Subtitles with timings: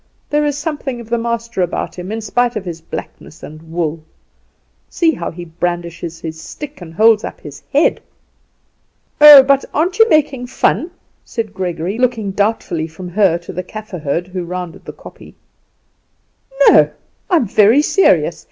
[0.31, 4.03] There is something of the master about him in spite of his blackness and wool.
[4.89, 8.01] See how he brandishes his stick and holds up his head!"
[9.21, 10.89] "Oh, but aren't you making fun?"
[11.23, 15.35] said Gregory, looking doubtfully from her to the Kaffer herd, who rounded the kopje.
[16.69, 16.89] "No;
[17.29, 18.39] I am very serious.